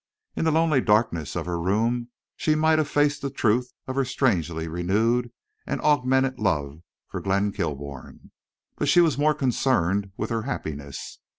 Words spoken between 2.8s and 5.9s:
faced the truth of her strangely renewed and